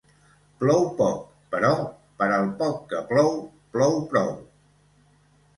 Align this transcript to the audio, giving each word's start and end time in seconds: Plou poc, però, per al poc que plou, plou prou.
Plou 0.61 0.87
poc, 1.01 1.19
però, 1.55 1.69
per 2.21 2.29
al 2.39 2.49
poc 2.63 2.81
que 2.95 3.05
plou, 3.13 3.31
plou 3.77 4.03
prou. 4.15 4.33